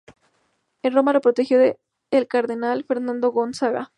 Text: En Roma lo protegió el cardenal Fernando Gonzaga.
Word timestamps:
En 0.81 0.95
Roma 0.95 1.13
lo 1.13 1.21
protegió 1.21 1.59
el 2.09 2.27
cardenal 2.27 2.85
Fernando 2.85 3.31
Gonzaga. 3.31 3.89